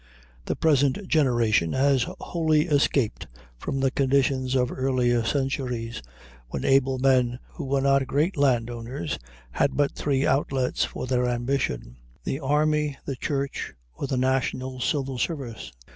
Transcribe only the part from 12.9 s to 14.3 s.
the church, or the